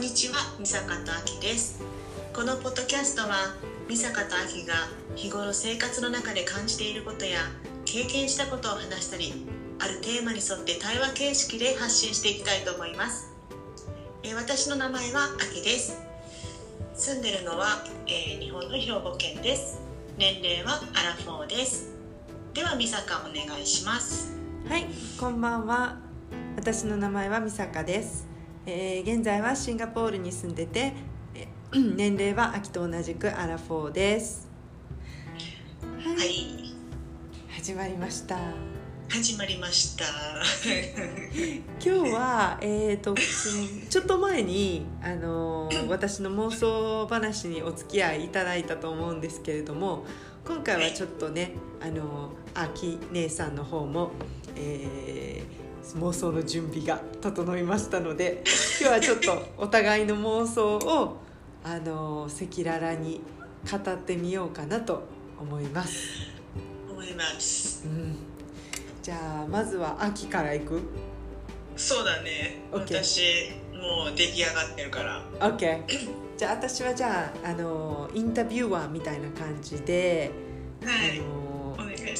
[0.00, 1.82] んにちは、三坂とあきです。
[2.32, 3.54] このポッドキャストは、
[3.86, 4.72] 三坂とあきが
[5.14, 7.40] 日頃生活の中で感じていることや
[7.84, 9.46] 経験したことを話したり、
[9.78, 13.28] あるテーマに沿って対話形式で発信していきたいと思います。
[14.22, 16.00] えー私の名前はあきです。
[16.94, 19.82] 住んでるのは、えー日本の兵庫県です。
[20.16, 21.90] 年齢はアラフォーです。
[22.54, 24.32] では、三坂お願いします。
[24.66, 24.86] はい、
[25.20, 25.98] こんばんは。
[26.56, 28.29] 私の名前は美坂です。
[28.66, 30.92] えー現在はシンガポールに住んでて、
[31.34, 34.48] えー 年齢は秋と同じくアラフォーです。
[35.98, 36.74] はい、はい、
[37.48, 38.36] 始まりました。
[39.08, 40.04] 始まりました。
[41.82, 43.14] 今日はえっ、と
[43.88, 50.04] ちょっと前にあのー私の妄想話にお付き合いいただいたと思うんですけれども、
[50.44, 54.10] 今回はちょっとねあのー秋姉さんの方も。
[54.54, 55.59] えー
[55.96, 58.42] 妄想の準備が整いましたので
[58.80, 61.16] 今日はちょっとお互いの妄想を
[61.64, 63.20] あの赤裸々に
[63.70, 65.02] 語ってみようかなと
[65.38, 65.96] 思います、
[66.90, 67.84] 思います。
[67.86, 68.16] うん、
[69.02, 70.80] じゃあまずは秋からいく？
[71.76, 72.62] そうだね。
[72.70, 75.22] 私もう出来上がってるから。
[75.40, 75.84] OK
[76.36, 80.30] じゃあ私はじゃああのインタビュアーみたいな感じで、
[80.84, 81.18] はい。
[81.18, 81.39] あの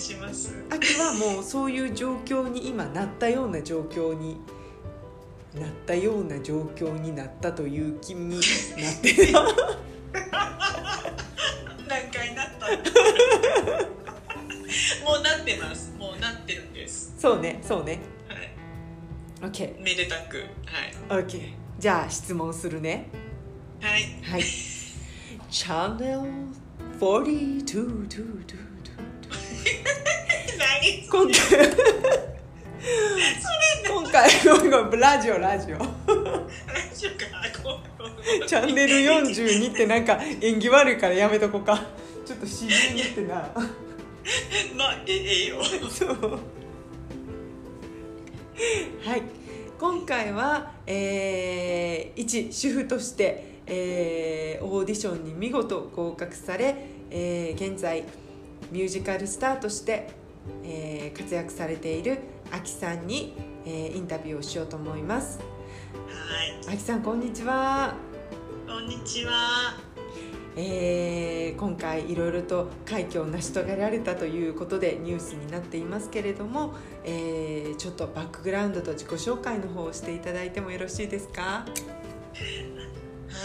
[0.01, 0.53] します。
[0.70, 4.39] 秋はもうそういう状況に今なったような状況に
[5.55, 8.41] なったような状況になったという気になっ
[9.03, 9.33] てる
[11.89, 12.67] 何回なった？
[15.05, 15.92] もうなってます。
[15.98, 17.14] もうなってるんです。
[17.19, 17.98] そうねそうね
[19.42, 19.51] はい。
[19.51, 20.39] OK めでたく。
[21.09, 21.25] はい。
[21.25, 23.09] OK じゃあ質問するね
[23.81, 24.03] はい。
[24.23, 24.42] はい
[25.51, 26.20] チャンネル
[27.01, 28.70] 42何
[31.11, 31.34] 今回
[33.86, 34.30] 今回
[34.70, 35.79] 今回ラジオラジオ。
[35.79, 35.85] ラ
[36.95, 37.17] ジオか
[37.62, 37.79] こ
[38.42, 41.77] うチャンネル42ってなんか縁起悪いからやめとこうか。
[42.24, 43.35] ちょっと自然にってな。
[44.77, 45.62] まあ、えええよ。
[45.90, 46.39] そう。
[49.05, 49.23] はい。
[49.79, 56.77] 今回は、えー一主婦として、えーオーディションに見事合格され、
[57.11, 58.05] えー現在
[58.70, 60.08] ミュージカルスターとして、
[60.64, 62.19] えー活躍されている
[62.53, 63.35] あきさんに、
[63.67, 65.41] えーインタビューをしようと思います
[66.69, 66.75] はい。
[66.75, 67.95] あきさんこんにちは
[68.67, 69.75] こんにちは。
[70.57, 81.42] えー今回いろいろと快挙を成し遂げられたということでニュースになっていますけれども、えーちょっとバックグラウンドと自己紹介の方をしていただいてもよろしいですか？
[81.42, 81.64] は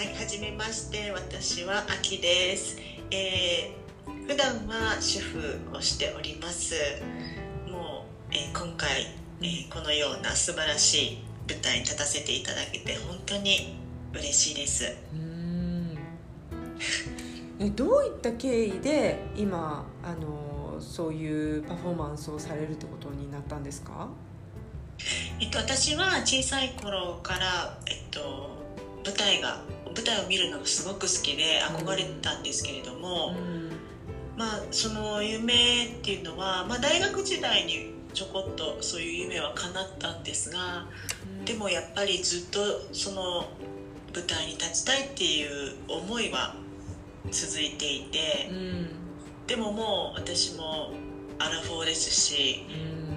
[0.03, 2.78] い、はじめまして、私はあきです。
[3.12, 3.84] えー、
[4.27, 6.75] 普段は主婦をしております。
[7.67, 9.07] もう、えー今回、
[9.41, 11.17] えーこのような素晴らしい
[11.47, 13.77] 舞台に立たせていただけて本当に
[14.13, 14.85] 嬉しいです。
[15.13, 15.97] うーん
[17.59, 24.09] えどういった経緯で今あのそういうパフォーマンスをされるってことになったんですか？
[25.39, 28.49] えっと、私は小さい頃から、えっと、
[29.05, 29.61] 舞台が
[29.93, 33.65] 舞台を見るのがすごく好きで憧れたんですけれども、ん
[34.38, 40.85] まあ、その夢っていうのは、まあ、大学時代にちょこっとそういう夢は叶ったんですが
[41.46, 42.59] でもやっぱりずっと
[42.94, 43.50] その
[44.13, 46.56] 舞台に立ちたいっていう思いは
[47.31, 48.88] 続いていてうん。
[49.47, 50.91] でももう私も
[51.38, 52.66] アラフォーですし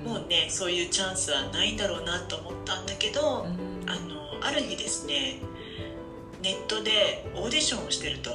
[0.05, 0.11] うん。
[0.11, 3.91] もうねそういうチャンスはないんだろうなと思ったんだけどうん。
[3.91, 5.41] あのある日ですね
[6.43, 8.31] ネットでオーディションをしてると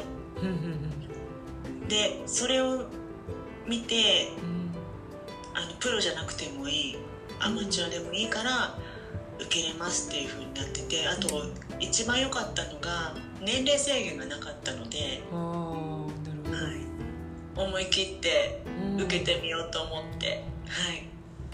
[1.93, 2.85] でそれを
[3.67, 4.73] 見てうん。
[5.55, 6.97] あのプロじゃなくてもいい。
[7.39, 8.75] アマチュアでもいいから
[9.37, 11.27] 受けれますっていう風になっててあと
[11.79, 16.07] 一番良かったのが年齢制限がなかったので、は
[17.55, 18.63] い、思い切って
[18.95, 19.01] うん。
[19.01, 21.07] 受けてみようと思って、はい、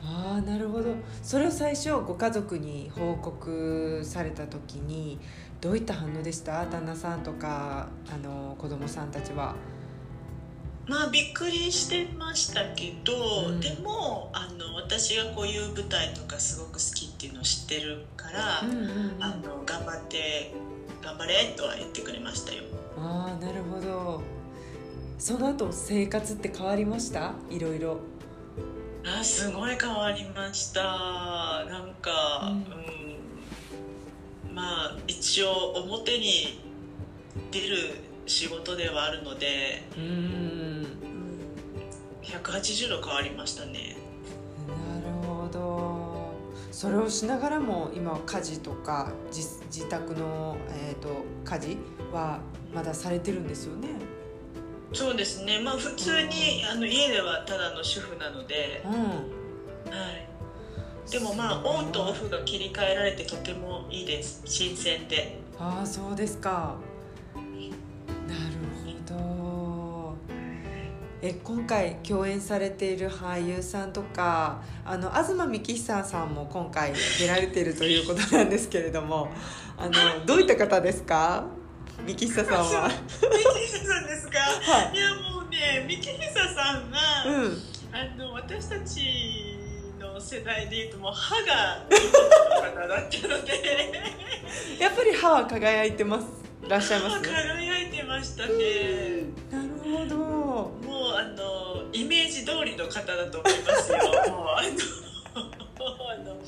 [0.04, 0.94] ああなるほど。
[1.24, 5.20] それを最初ご家族に報告された時に
[5.60, 6.66] どういった反応でした？
[6.68, 9.56] 旦那さんとかあの子供さんたちは
[10.90, 13.60] まあびっくりしてましたけど、うん。
[13.60, 18.84] でもあの私がこういう舞台とかすごく好きっていうのを知ってるから、うんうんう
[19.20, 19.24] ん。
[19.24, 20.52] あの頑張って
[21.04, 22.64] 頑張れとは言ってくれましたよ。
[22.98, 24.22] ああなるほど。
[25.20, 27.34] その後生活って変わりました？
[27.52, 28.00] いろいろ。
[29.06, 30.82] あすごい変わりました。
[30.82, 32.58] なんか、うん。
[34.50, 34.56] うん。
[34.56, 36.60] まあ一応表に
[37.52, 37.78] 出る
[38.26, 40.79] 仕事ではあるので、うんうん、
[42.30, 43.98] 180度変わりましたね。
[44.68, 46.30] なるほど。
[46.72, 51.10] それをしながらも今は家事とか自自宅の、えーと、
[51.44, 51.78] 家事
[52.14, 52.40] は
[52.74, 53.90] まだされてるんですよね？
[54.94, 55.60] そうですね。
[55.60, 60.28] まあ普通に、あの家ではただの主婦なので、うん、はい。
[61.12, 64.42] でもまあオンとオフが切り替えられてとてもいいです。
[64.46, 65.40] 新鮮で。
[65.60, 66.76] ああそうですか
[71.22, 79.30] え今回共演されている俳優さんとかあの東幹久さんも今回出られているということなんですけれども
[79.78, 81.46] あのどういった方ですか？
[82.06, 82.90] 幹久さんは。
[82.90, 83.04] 幹
[83.68, 87.58] 久さんですか、はい、いやもうね幹久さんは、うん、
[87.92, 89.58] あの私たち
[90.00, 94.20] の世代でいうともう歯がいい方だったので。
[94.80, 97.22] やっぱり歯は輝いてますらっしゃいます？
[97.22, 98.54] 輝いてましたね。
[99.52, 100.16] なるほど。
[100.18, 100.74] も
[101.14, 103.98] うあのイメージ通りの方だと思いますよ。
[104.30, 104.62] もうあ
[106.24, 106.36] の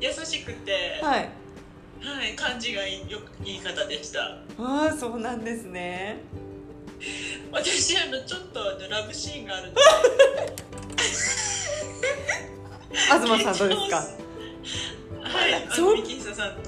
[0.00, 1.30] 優しくてはい。
[2.02, 4.20] はい感じがいいよいい方でした。
[4.58, 6.18] ああそうなんですね。
[7.52, 9.80] 私あのちょっとあのラブシーンがあるので。
[12.96, 14.25] 東さんどうですか？
[15.28, 15.96] はい、そ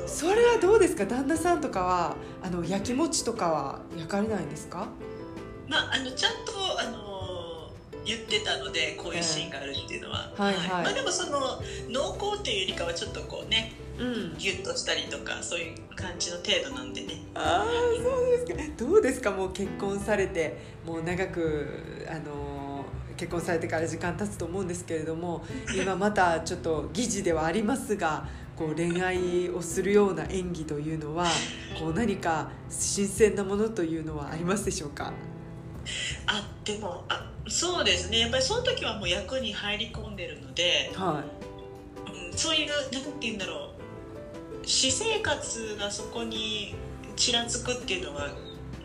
[0.06, 1.06] それはどうですか？
[1.06, 4.88] 旦那さんとかはあの焼き餅とかは焼かれないんですか？
[5.68, 7.70] まああのちゃんとあの
[8.04, 11.60] 言ってたのでこういうシーンがあるっていうのは、えー、はい、はい、まあでもその
[11.90, 17.22] 濃厚っていうよりかはちょっとこうね、うん、ギュッとしたりとかそういう感じの程度なんでね。
[17.34, 17.66] ああ
[18.02, 18.84] そうですか。
[18.84, 19.30] どうですか？
[19.30, 22.84] もう結婚されてもう長くあの
[23.18, 25.44] 結婚されてから時間経つと思うんですけれども
[25.76, 28.28] 今またちょっと疑似ではありますが
[28.58, 31.26] こう恋愛をするような演技というのは
[31.78, 35.12] こう何か新鮮なものというのはありますでしょうか？
[36.26, 38.18] あでもあそうですね。
[38.18, 42.30] やっぱりその時はもう役に入り込んでるので、はい。
[42.30, 44.66] うん、そういう何て言うんだろう。
[44.66, 46.74] 私生活がそこに
[47.16, 48.28] ちらつくっていうのは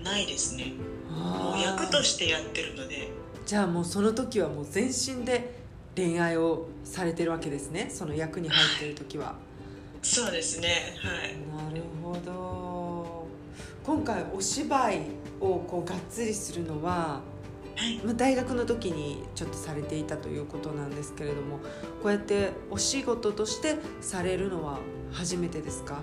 [0.04, 0.74] ないですね。
[1.10, 3.10] もう役としてやってるので。
[3.46, 5.56] じゃあもうその時はもう全身で
[5.96, 7.90] 恋愛をされてるわけですね？
[7.90, 9.36] その役に入ってる時は
[10.04, 10.96] そうですね。
[11.00, 11.70] はい。
[11.72, 13.26] なるほど。
[13.84, 15.02] 今回お芝居
[15.40, 17.22] をこうがっつりするのは、
[17.76, 21.58] はい、まあ、大学の時にちょっとされていたということなんですけれども
[22.04, 24.78] こうやってお仕事としてされるのは
[25.12, 26.00] 初めてですか？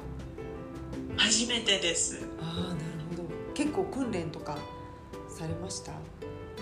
[1.17, 2.25] 初めてです。
[2.41, 3.23] ああなるほど。
[3.55, 4.57] 結構訓練とか
[5.29, 5.93] されました？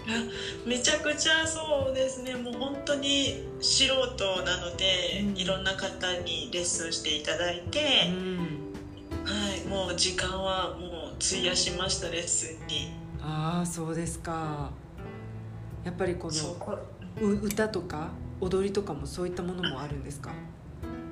[0.64, 2.34] めちゃくちゃそうですね。
[2.34, 8.74] もう本当に素人なので、うん、いろんな方にレッスンしていただいて、うん、
[9.24, 9.64] はい。
[9.68, 12.90] もう時間はもう費やしましたレッスンに。
[13.20, 14.70] ああそうですか。
[15.84, 16.78] やっぱりこの
[17.42, 18.10] 歌とか
[18.40, 20.30] 踊りとかもそういったものもあるんですか？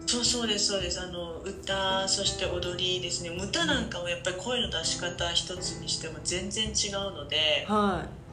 [0.07, 1.01] そうそうですそうです。
[1.01, 3.31] あの歌そして踊りですね。
[3.31, 8.26] 歌なんかもやっぱり声の出し方一つにしても全然違うので、はい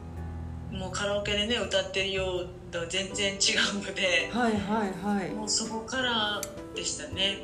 [0.74, 3.36] もうカラオケでね歌ってるようと全然違
[3.72, 5.30] うのではいはいはい。
[5.30, 6.40] もうそこから
[6.74, 7.38] でしたね。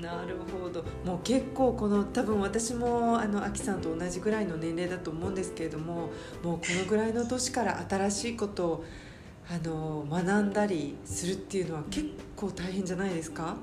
[0.00, 0.82] なるほど。
[1.04, 6.10] もう結構この多分私もあのアキさんと同じぐらいの年齢だと思うんですけれども
[6.42, 8.84] もうこのぐらいの年から新しいことを
[9.48, 13.56] あの学んだりするっていうのは結構大変じゃないですか？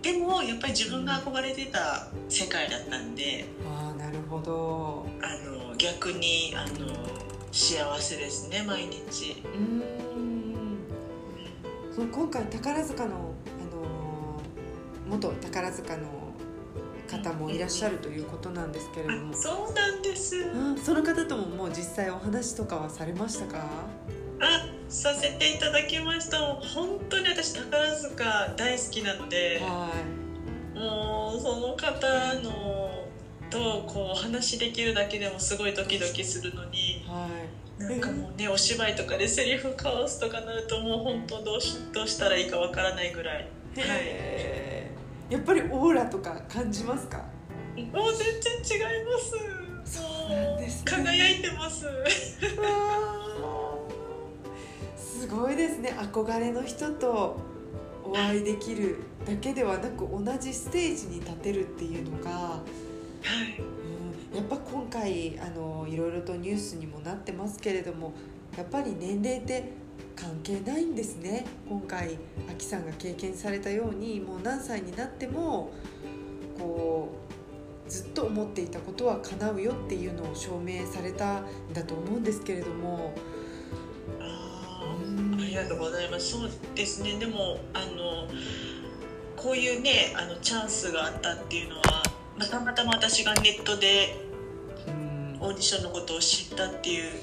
[0.00, 5.06] でもやっぱり自分が憧れてた世界だったんで、ああなるほど。
[5.20, 6.86] あの逆にあの
[7.52, 9.42] 幸せですね毎日。
[9.44, 9.82] うん。
[11.94, 13.12] その今回宝塚の、あ
[13.74, 14.40] の
[15.06, 16.08] 元宝塚の
[17.06, 20.46] 方もいらっしゃるということなんですけれども、そうなんです。
[20.82, 23.66] その方とももう実際お話とかはされましたか？
[24.40, 26.38] あさせていただきました。
[26.38, 29.90] 本当に私宝塚大好きなので、は
[30.74, 32.90] い、もうその方の
[33.50, 37.30] とこうお話できるだけでもすごいドキドキするのに、はい、
[37.88, 43.46] なんかもうねお芝居とかでセリフ交わすとかなるともう本当どうしどうしたらいいかわからないぐらい、はい、
[45.32, 47.18] やっぱりオーラとか感じますか？
[47.18, 49.98] もう全然違います。
[49.98, 51.86] そうなんです、ね、輝いてます。
[54.96, 55.94] すごいですね。
[55.98, 57.40] 憧れの人と
[58.04, 62.60] お会いできるだけではなく同じステージに立てるっていうのが
[63.24, 63.81] うん、
[64.34, 68.12] やっぱ今回あのいろいろとニュースにもなってますけれども
[68.56, 69.72] やっぱり年齢って
[70.16, 71.46] 関係ないんですね。
[71.68, 75.72] 今回あきさんが経験されたようにもう何歳になっても
[76.58, 77.14] こ
[77.86, 83.14] うずっと思っていたことは叶うよっていうのを証明されたんだと思うんですけれども。
[84.20, 84.62] あ
[85.34, 86.32] ありがとうございます。
[86.32, 87.18] そうですね。
[87.18, 88.28] でもあの
[89.36, 92.02] こういうねあのチャンスがあったっていうのは、
[92.38, 94.21] ま、たまたま私がネットで
[95.42, 97.20] オーディションのことを知ったっていう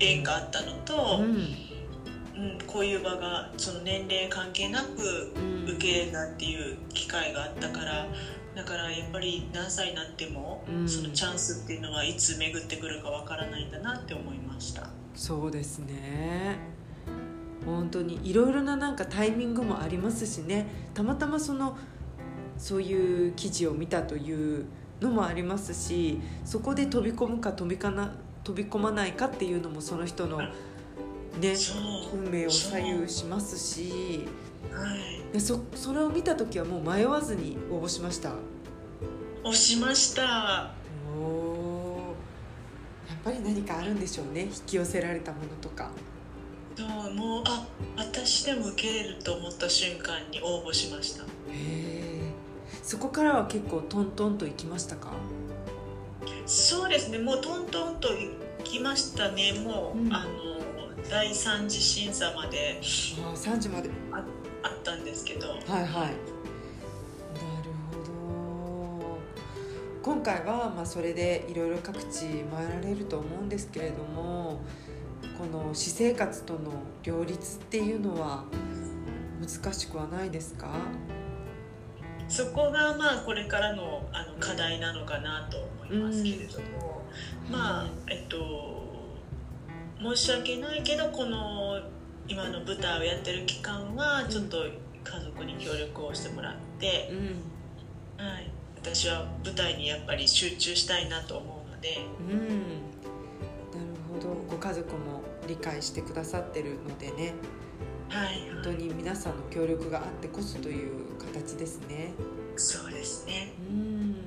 [0.00, 1.24] 縁があったのと、うん。
[1.24, 5.68] うんこういう場がその年齢関係なくうん。
[5.68, 8.06] 受けたっていう機会があったから
[8.54, 10.88] だからやっぱり何歳になっても、うん。
[10.88, 14.88] そのチャンスっていうのはいつ巡ってくるかわからないんだなって思いました。
[15.14, 16.56] そうですね。
[17.66, 20.66] 本当にいろいろななんかタイミングもありますしね。
[20.94, 21.76] たまたまその
[22.56, 24.64] そういう記事を見たという
[25.00, 28.12] のもありますしそこで飛び込むか飛びかな
[28.44, 30.52] 飛び込まないかっていうのもその人のね
[32.12, 34.26] 運命を左右しますし
[34.72, 35.32] はい。
[35.32, 38.32] でそそれを見た時はもう迷わずに応募しました。
[39.42, 40.72] 押しました。
[41.16, 42.14] おお
[43.08, 45.90] やっぱり何かあるんでしょうね引き寄せられたものとか。
[46.76, 51.24] そうもうあ私でも受けれると思った瞬間に応募しました。
[51.24, 52.07] へえ
[52.88, 55.12] そこからは結構トントンといきましたか？
[56.46, 57.18] そうですね。
[57.18, 58.30] もうトントンと行
[58.64, 59.52] きましたね。
[59.62, 60.28] もう、うんあの
[61.10, 62.80] 第三次審査まで。
[63.22, 63.90] ああ3時まで。
[64.10, 64.20] あ
[64.70, 65.48] ったんですけど。
[65.48, 65.82] はいはい。
[65.82, 66.14] なる
[67.92, 67.98] ほ
[69.02, 69.18] ど。
[70.02, 74.62] 今回はまあそれでいろいろ各地回られると思うんですけれども
[75.36, 76.60] この私生活との
[77.02, 78.44] 両立っていうのは
[79.42, 80.70] 難しくはないですか？
[82.28, 87.02] そこがまあこれからのあの課題なのかなと思いますけれども、
[87.50, 88.86] まあえっと
[90.00, 91.80] 申し訳ないけどこの
[92.28, 94.58] 今の舞台をやってる期間はちょっと
[95.02, 98.24] 家族に協力をしてもらってう、ん。
[98.24, 101.98] はい、私は舞台にやっぱり集中したいなと思うので。
[102.20, 102.28] うん。
[102.28, 102.58] なる
[104.12, 104.34] ほど。
[104.50, 107.14] ご家族も理解してくださってるのでね。
[107.16, 107.32] はい、
[108.10, 112.12] 本当に皆さんの協力があってこそという形ですね。
[112.56, 113.52] そうですね。
[113.70, 114.12] うん。
[114.12, 114.18] なる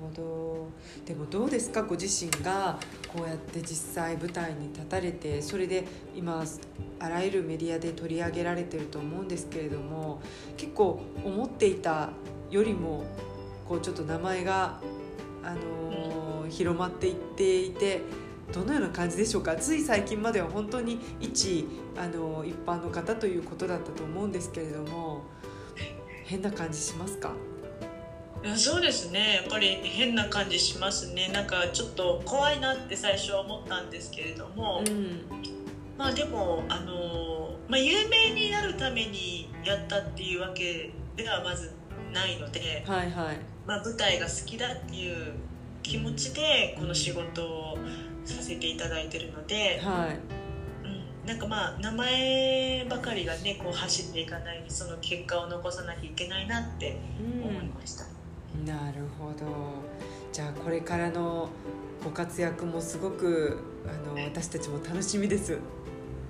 [0.00, 0.68] ほど。
[1.06, 1.82] でもどうですか？
[1.82, 5.84] ご自身がこうやって実際舞台に立たれてそれで
[6.14, 6.44] 今
[6.98, 10.20] あらゆるメディアで取り上げられてると思うんですけれども
[10.56, 12.10] 結構思っていた
[12.50, 13.04] よりも
[13.68, 14.80] こうちょっと名前が、
[15.42, 18.02] あのー広まっていっていて
[18.52, 19.56] どのような感じでしょうか。
[19.56, 25.22] つい最近までは本当に一、あのー一般の方ということだったと思うんですけれども
[26.24, 27.32] 変な感じしますか？
[28.56, 29.36] そうですね。
[29.42, 31.28] やっぱり変な感じしますね。
[31.32, 35.22] なんかちょっと怖いなって最初は思ったんですけれども、うん。
[35.96, 41.72] まあでもあの、まあ、有名になるためにやったっていうわけではまず
[42.12, 43.36] ないので、はいはい。
[43.64, 45.34] まあ、舞台が好きだっていう
[45.84, 47.78] 気持ちでこの仕事を
[48.24, 50.86] させていただいてるので、はい。
[50.86, 56.96] うん、なんかまあ名前ばかりがねこう走っていかないその結果を残さなきゃいけないなって
[57.42, 58.04] 思いました。
[58.66, 59.46] なるほど。
[60.32, 61.48] じゃあこれからの
[62.02, 65.58] ご活躍もすごくあの私たちも楽しみです。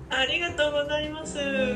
[0.09, 1.37] ありがとうございます。
[1.37, 1.75] はい。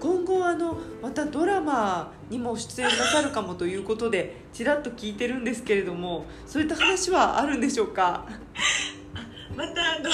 [0.00, 8.26] 今後あのまたドラマにも出演なさるかもということでちらっと聞いてるんですけれどもそういった話はあるんでしょうか？
[9.56, 10.10] またあの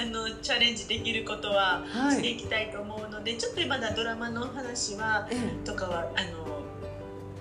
[0.00, 2.16] あのチャレンジできることははい。
[2.16, 6.62] していきたいと思うので、ちょっとまだドラマの話はええとかはあの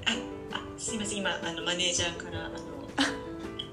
[0.06, 2.56] ああすいません今あのマネージャーからあの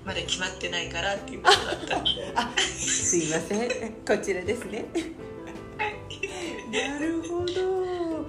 [0.04, 2.32] まだ決まってないからっていうことだったので。
[2.34, 3.92] あすいません。
[4.06, 4.84] こちらですね。
[6.70, 8.26] なるほど、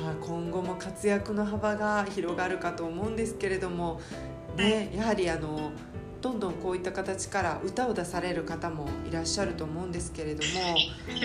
[0.00, 4.00] まあ、今後も活躍の幅が広がるかと思うんですけれども、
[4.56, 5.72] ね、やはりあの
[6.20, 10.76] どんどんこういった形から歌を出される方もいらっしゃると思うんですけれども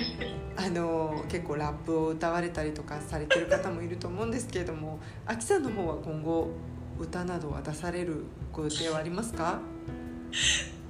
[0.56, 6.50] あの結構ラップを歌われたりとかされてる方もいると思うんですけれどもあきさんの方は今後
[7.00, 9.60] 歌などは出されるご予定はありますか？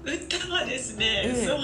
[0.03, 1.45] 歌はですね、ええ。
[1.47, 1.61] そう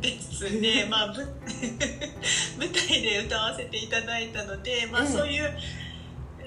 [0.00, 0.86] ですね。
[0.88, 1.22] まあぶ
[2.56, 5.08] 舞台で歌わせていただいたのでまあええ。
[5.08, 5.52] そういう、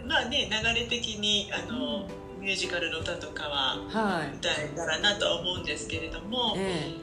[0.08, 2.08] まあね流れ的にあの、
[2.44, 6.96] ミュージカルの歌とかははい、歌えたらなとは思うんですけれども、え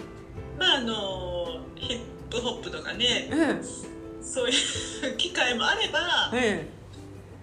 [0.58, 3.62] まああのヒップホップとかねええ。
[4.22, 4.52] そうい
[5.14, 6.80] う機会もあればええ。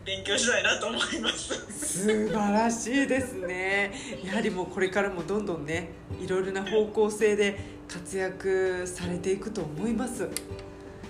[0.06, 2.04] 勉強したいなと思います。
[2.04, 3.92] 素晴らしいですね。
[4.24, 5.90] やはりもうこれからもどんどんね
[6.22, 10.30] いろいろな方向性で活躍されていくと思います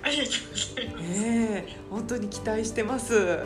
[0.08, 1.04] ありがとうございます。
[1.20, 3.40] ええ本当に期待してます。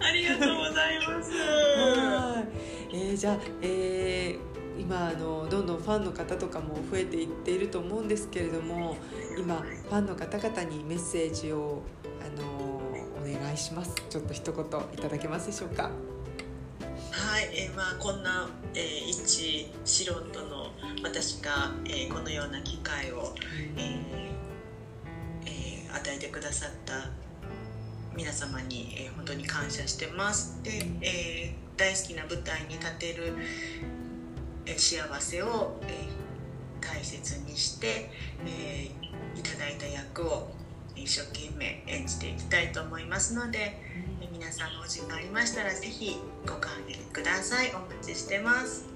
[0.00, 1.30] ありがとうございます。
[1.32, 2.44] は
[2.92, 8.96] い、えーじゃあ、えー今あのどんどんファンの方とかも増えていっていると思うんですけれども
[9.38, 11.82] 今ファンの方々にメッセージを
[12.20, 13.94] あのお願いします。
[14.08, 15.90] ちょっと一言いただけますでしょうか。
[17.12, 20.12] はい、えーまあこんな、えー一素人
[20.46, 20.70] の
[21.02, 23.34] 私が、えーこのような機会を、
[23.76, 23.84] えー
[24.16, 24.30] えー
[25.94, 27.10] 与えてくださった
[28.14, 30.62] 皆様に、えー本当に感謝してます。
[30.62, 30.70] で、
[31.02, 33.34] えー大好きな舞台に立てる、
[34.66, 36.20] えー幸せを、えー
[36.80, 38.10] 大切にして、
[38.46, 40.50] えーいただいた役を
[40.96, 43.78] 一生懸命演じていきたいと思いますので、
[44.20, 47.70] えー皆さんのお時間ありましたらぜひご歓迎ください。
[47.74, 48.86] お待ちしてます。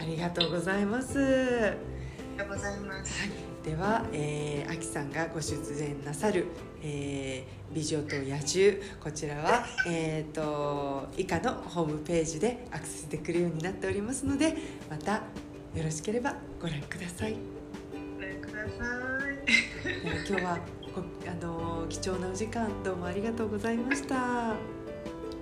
[0.00, 1.18] ありがとうございます。
[1.18, 6.46] ありがとうございますでは、えー、あきさんがご出演なさる
[6.82, 14.54] 「えー美女と野獣」こちらは、えー、と以下のホームページでアクセスできるようになっておりますので
[14.88, 17.34] またよろしければご覧ください。
[18.16, 18.84] ご覧くださ
[19.32, 20.58] い今日は
[20.94, 24.54] ごあのー貴重なお時間どうもありがとうございました。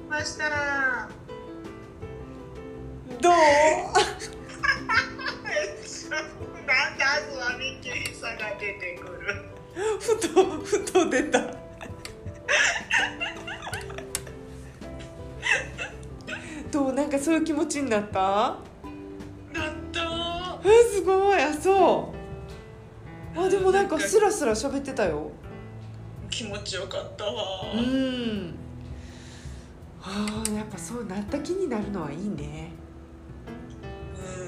[0.09, 1.09] ましたら
[3.21, 3.33] どう？
[6.67, 9.45] なんであずはミッキーさんが出てくる
[10.01, 10.29] ふと
[10.65, 11.41] ふと出た。
[16.71, 18.21] どうなんかそういう気持ちになった？
[18.21, 18.59] なっ
[19.93, 22.13] たえすごいあそ
[23.37, 23.41] う。
[23.41, 25.31] あでもなんかスラスラ喋ってたよ。
[26.31, 28.55] 気持ちよかったわうん。
[30.03, 32.73] ああやっぱそうなった気になるのはいいね。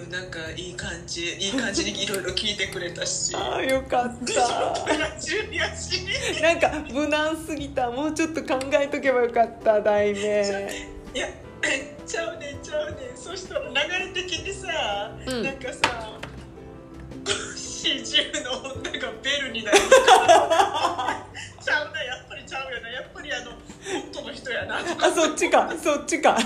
[0.05, 3.35] うんなんかいい感じいい感じにいろいろ聞いてくれたし。
[3.35, 4.95] ああよかった。
[4.97, 6.07] ラジオやし
[6.43, 7.91] なんか無難すぎた。
[7.91, 10.21] もうちょっと考えとけばよかった題名。
[11.15, 11.29] いや
[12.07, 13.17] ちゃうねんちゃうねん。
[13.17, 15.43] そしたら流れ的にさ、うん。
[15.43, 16.12] なんかさ
[17.57, 19.79] 四十の女がベルになる。
[19.79, 23.59] ちゃうなやっぱりちゃうよなやっぱりあの本
[24.13, 24.78] 当の人やな。
[24.78, 26.37] あそっちかそっちか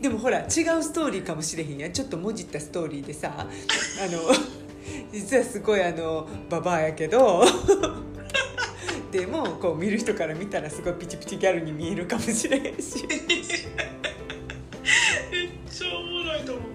[0.00, 0.46] でもほら違う
[0.82, 1.92] ストーリーかもしれへんやん。
[1.92, 4.20] ちょっともじったストーリーでさあの
[5.12, 7.44] 実はすごいあのババアやけど
[9.12, 13.06] でもこう見る人から見たらすごいピチピチギャルに見えるかもしれへんし。
[15.30, 16.70] めっちゃおもろいと思う。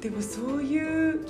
[0.00, 1.26] でもそういう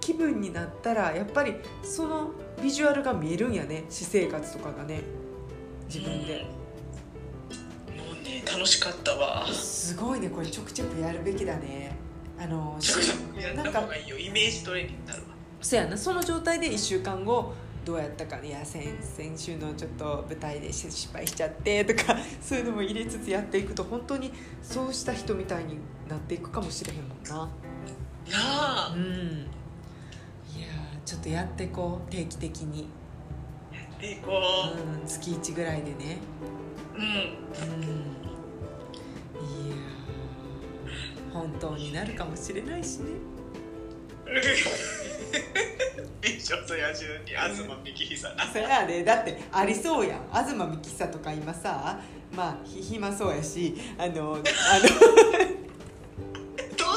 [0.00, 2.30] 気分になったらやっぱりその
[2.62, 3.84] ビジュアルが見えるんやね。
[3.90, 5.02] 私生活とかがね。
[5.86, 6.59] 自分で。
[8.30, 9.46] ね楽しかったわ。
[9.48, 11.96] すごいねこれちょくちょくやるべきだね。
[12.38, 14.18] あのちょくちょくやった方がいいよ。
[14.18, 15.28] イメージトレーニングになるわ。
[15.60, 17.52] そやなその状態で1週間後
[17.84, 18.38] どうやったか。
[18.44, 27.36] いや先先週のちょっと舞台で失敗しちゃってとか そういうのも入れつつやっていくと本当にそうした人みたいになっていくかもしれへんもんな。
[27.36, 27.48] な
[28.32, 28.92] あ。
[28.94, 29.02] うん。
[30.56, 32.88] いやーちょっとやってこう定期的に、
[34.00, 34.40] でこ
[34.74, 35.04] う。
[35.04, 36.18] ん、月1ぐらいでね。
[36.96, 37.04] ううん。
[37.04, 38.19] うん
[41.32, 43.06] 本当になるかもしれないしね。
[46.20, 50.28] 美女と野獣に東幹久なそやでだってありそうやん。
[50.30, 52.00] 東幹久とか今さ
[52.32, 54.42] まあひ暇そうやしあのあのどう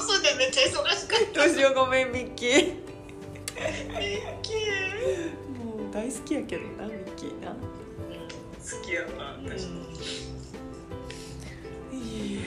[0.02, 1.46] すんねんめっちゃ忙しかった。
[1.46, 2.76] どうしようごめんミッキー。
[3.56, 4.58] ミッキー。
[5.64, 7.52] もう大好きやけどなミッキーな。
[7.52, 7.58] 好
[8.86, 9.66] きやな私
[11.92, 12.42] いや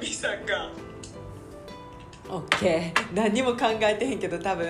[0.00, 0.70] ミサか
[2.28, 3.14] オッケー。
[3.14, 4.68] 何にも考えてへんけど多分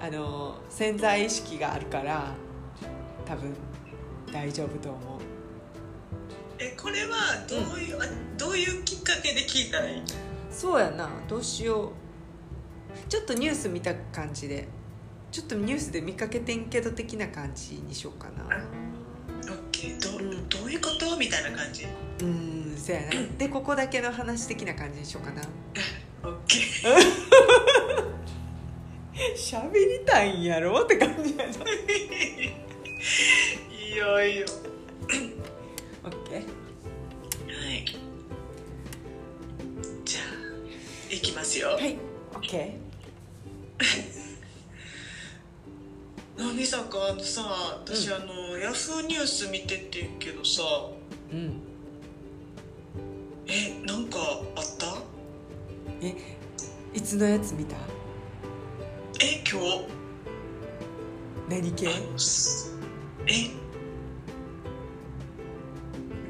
[0.00, 2.34] あの潜在意識があるから
[3.24, 3.54] 多分
[4.32, 5.20] 大丈夫と思う。
[6.58, 7.16] えこれは
[7.48, 8.04] どういう、あ
[8.36, 10.02] どういうきっかけで聞いたらいい？
[10.50, 11.08] そうやな。
[11.28, 11.90] どうしよう。
[13.08, 14.68] ちょっとニュース見た感じで。
[15.32, 18.64] ちょっとニュースで見かけてんけど的な感じにしようかな
[20.70, 21.16] ういうこと？
[21.16, 21.86] みたいな感じ。
[22.22, 23.06] うんそやな。
[23.38, 25.42] でここだけの話的な感じにしようかな。
[26.22, 26.60] オッケー
[29.36, 30.82] 喋りたいんやろ？
[30.82, 31.52] って感じやな。
[31.52, 31.56] い
[33.92, 34.46] いよいいよ。
[36.04, 36.40] オッケーは
[37.74, 37.84] い。
[40.04, 40.20] じゃ
[41.10, 41.70] あいきますよ。
[41.70, 41.96] はい。
[42.34, 42.40] オ
[46.50, 47.42] ッケなみさかあのさ
[47.84, 48.14] 私、うん。
[48.14, 51.60] あのヤフーニュース見ててんけどさーうん。
[53.46, 54.18] えなんか
[54.56, 54.86] あった？
[56.02, 56.14] え
[56.94, 57.76] いつのやつ見た？
[59.20, 59.86] え今日？
[61.48, 61.86] 何系？
[61.86, 61.92] え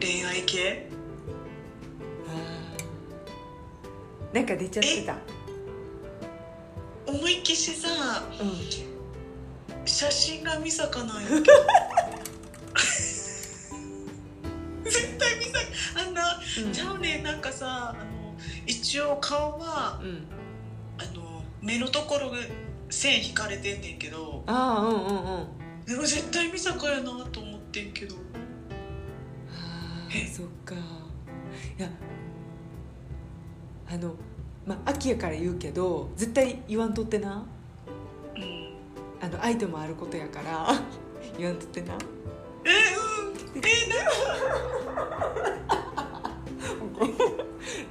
[0.01, 0.89] 恋愛系？
[4.33, 5.17] なんか出ちゃってた。
[7.07, 7.89] 思いっきしさ
[8.41, 8.49] うん
[9.85, 11.25] 写真が見さかない
[14.85, 15.61] 絶対美坂
[16.01, 18.35] あんな、うん、ちゃうねなんかさあの
[18.67, 20.27] 一応顔は、うん、
[20.99, 22.37] あの目のところが
[22.89, 24.43] 線引かれてんねんけど。
[24.47, 25.47] ああうんうんうん。
[25.87, 28.17] でも絶対美坂やなと思ってんけど。
[29.51, 30.75] ああそっか。
[31.79, 31.89] いや
[33.89, 34.15] あの
[34.67, 37.47] まあ秋やから言うけど絶対言わんとってな。
[39.21, 40.67] あの愛ともあることやから
[41.39, 41.95] 言わんとってな。
[42.65, 43.63] えうん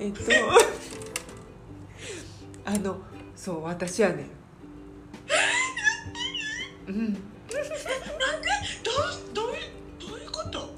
[0.01, 0.19] え えっと
[2.65, 2.97] あの
[3.35, 4.29] そう私はね
[6.87, 7.13] うん。
[7.13, 7.23] どう
[9.33, 9.61] どういう
[9.99, 10.69] どういうこと？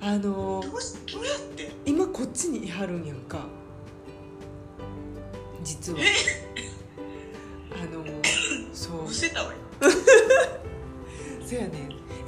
[0.00, 1.70] あのどうしどうやって？
[1.84, 3.46] 今こっちにいはるんやんか。
[5.62, 5.98] 実は。
[7.72, 8.04] あの
[8.72, 9.00] そう。
[9.02, 9.58] 伏せたわよ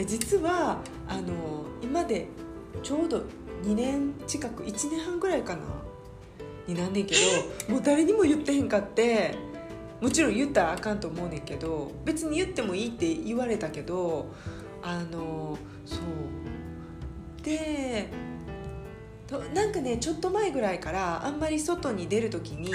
[0.05, 2.27] 実はあの今で
[2.83, 3.23] ちょうど
[3.65, 5.63] 2年近く1年半ぐらいかな
[6.67, 7.21] になんねんけど
[7.73, 9.35] もう誰にも言ってへんかって
[10.01, 14.27] もちろん言ったらあかんと思うねんけど別に言ってもいいって言われたけど
[14.83, 16.01] あのそう。
[17.43, 18.09] で
[19.27, 22.73] となんかねちょっと前ぐらいからあんまり外に出る時に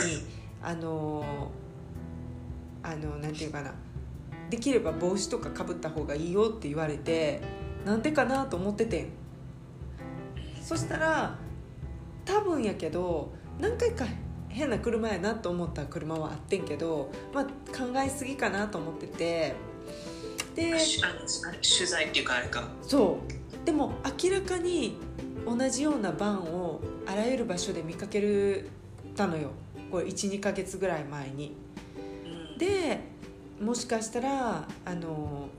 [0.61, 1.51] あの
[2.81, 3.73] あのなんていうかな
[4.49, 7.41] できれば帽子とかかぶった方がいいよって言われて
[7.85, 9.09] なんでかなと思っててん。
[10.61, 11.37] そしたら
[12.25, 14.05] 多分やけど何回か
[14.49, 19.55] 変な車やなと思った車はあってんけど、まあ、考えすぎかなと思ってて。
[20.55, 22.63] で取材っていうかあれか。
[22.81, 23.19] そ
[23.63, 23.65] う。
[23.65, 23.91] でも
[24.23, 24.97] 明らかに
[25.45, 28.69] 同じようなバンをあらゆる場所で見かける
[29.15, 29.51] たのよ。
[29.91, 31.57] これ12ヶ月ぐらい前に。
[32.25, 32.57] うん。
[32.57, 33.01] で
[33.61, 35.49] もしかしたらあの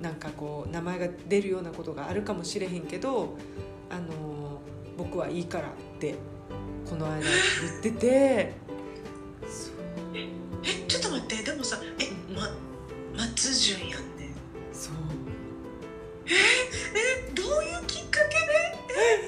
[0.00, 3.36] なんかこう名前が出るようなことがあるかもしれへんけど
[3.90, 4.60] あの
[4.96, 6.16] 僕はいいからって
[6.88, 8.52] この間言ってて。
[9.46, 9.72] そう
[10.14, 12.48] えちょっと待ってでもさえうんま
[13.16, 14.30] 松潤やんね。
[14.72, 14.94] そう。
[16.26, 18.52] えどういうきっかけで？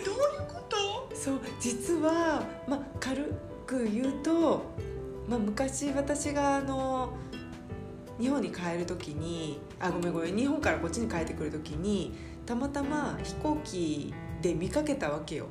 [0.00, 0.76] えどういうこと？
[1.14, 3.34] そう実は、まあ、軽
[3.66, 4.62] く言うと、
[5.28, 7.16] まあ、昔私があの
[8.20, 12.12] 日本に帰る時にあごめんごめん日本からこっちに帰ってくる時に
[12.46, 15.46] たまたま飛行機で見かけたわけよ。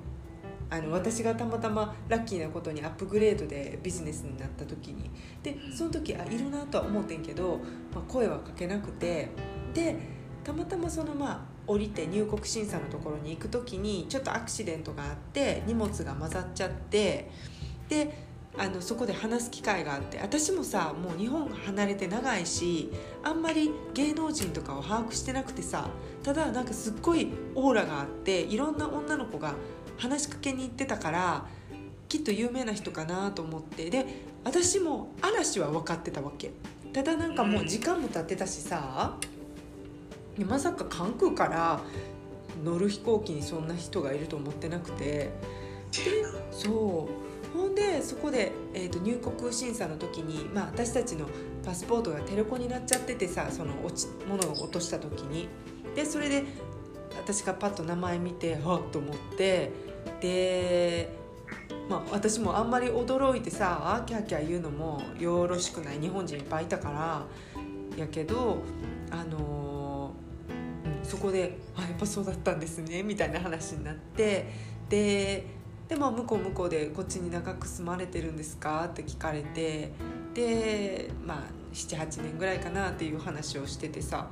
[0.70, 5.10] あの私がたまたまラッキーなことにアップグレードでビジネスになった時に。
[5.42, 7.60] でその時あいるなとは思ってんけど、
[7.94, 9.30] まあ、声はかけなくて。
[9.74, 9.98] で
[10.44, 17.30] たまたまそのまあ降りて入国審査のところに行く時にちょっとアクシデントがあって荷物が混ざっちゃって。
[17.90, 22.92] であのそこで話す機会があって私もさもう日本離れて長いし
[23.24, 25.90] あんまり芸能人とかを把握してなくてさ
[26.22, 29.56] ただなんかすっごいオーラがあっていろんな女の子が
[29.98, 31.46] 話しかけに行ってたから
[32.08, 34.06] きっと有名な人かなと思ってで
[34.44, 36.52] 私も嵐は分かってたわけ。
[36.92, 39.18] ただなんかもう時間も経ってたしさ
[40.38, 41.80] まさか関空から
[42.64, 45.32] 乗る飛行機にそんな人がいると思ってなくて。
[46.52, 47.23] そう
[47.54, 51.28] ほんでそこで、えー、と入国審査の時に、まあ、私たちの
[51.64, 55.48] パスポートがテレコになっちゃっててさその落ち物を落とした時に。
[55.96, 56.44] でそれで
[57.16, 59.72] 私がパッと名前見てはっと思って
[60.20, 61.16] で、
[61.88, 66.00] まあ、私もあんまり驚いてさあキャーキャー言うのもよろしくない。
[66.00, 67.26] 日本人いっぱいいたから
[67.96, 68.58] やけど
[69.12, 69.84] あのー
[71.04, 74.48] そこで「あやっぱそうだったんですね」みたいな話になって
[74.90, 75.46] で
[75.94, 79.92] でまあ向こう向こうで「こっちに長く住まれてるんですか?」って聞かれて
[80.34, 84.28] でまあ78年ぐらいかなっていう話をしててさ。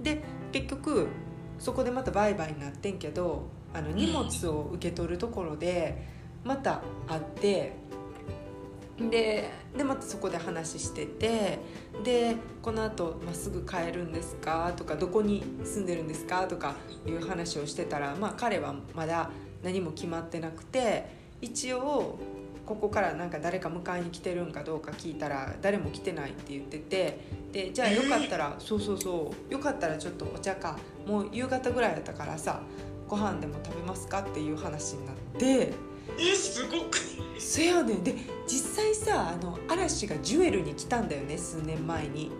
[0.00, 1.06] で結局
[1.58, 6.02] そこでまたバイバイになってんけどあの荷物を受け取るところで
[6.42, 7.72] また会って
[8.98, 11.58] ででまたそこで話してて
[12.02, 14.72] でこのあとまっすぐ帰るんですか？
[14.76, 16.46] とかどこに住んでるんですか？
[16.48, 16.74] とか
[17.06, 19.30] いう話をしてたら、まあ、彼はまだ
[19.64, 21.06] 何も決まってなくて
[21.40, 22.18] 一応
[22.66, 27.20] ここからなんか誰か迎えに来てるんかどうか聞いたら誰も来てないって言ってて
[27.52, 32.62] でじゃあよかったら、そうそうそうよかったらちょっとお茶かもう夕方ぐらいだったからさ
[33.06, 35.72] ご飯でも食べますかっていう話になって。
[36.18, 36.98] えすごく
[37.38, 38.04] そやねん。
[38.04, 38.14] で
[38.46, 42.30] 実際さあの嵐がジュエルに来たんだよね数年前に。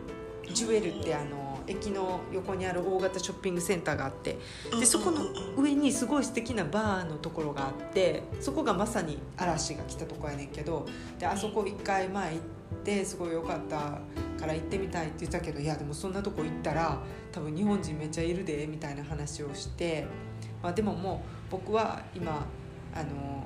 [0.52, 4.38] ジュエルってあの駅の横にある大型ショッピングセンターがあって
[4.78, 5.22] でそこの
[5.56, 10.86] 上にすごい素敵なバーのところがあってそこがまさに嵐が来たとこやねんけど
[11.18, 12.40] であそこ一回前行っ
[12.84, 14.00] てすごい良かった
[14.38, 17.00] から行ってみたいって言ったけどいやでもそんなとこ行ったら
[17.32, 20.06] 多分日本人めっちゃいるでみたいな話をして、
[20.62, 22.46] まあ、でももう僕は今
[22.94, 23.44] あの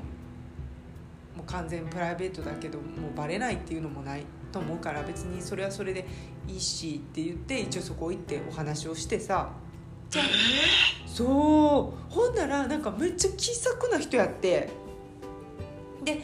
[1.37, 6.07] もう完全プライベートだけどもうバレないっていうのもないと思うから別にそれはそれで
[6.49, 9.51] いいしって言って一応そこ行ってお話をしてさ。
[10.11, 10.25] じゃあ
[11.07, 12.13] そう。
[12.13, 14.69] ほんならなんかめっちゃ気さくな人やって。
[16.05, 16.23] で